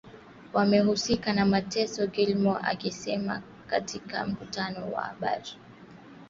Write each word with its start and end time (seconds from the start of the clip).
wamehusika 0.53 1.33
na 1.33 1.45
mateso 1.45 2.07
Gilmore 2.07 2.59
alisema 2.65 3.41
katika 3.67 4.25
mkutano 4.25 4.79
na 4.79 4.85
wanahabari 4.85 5.49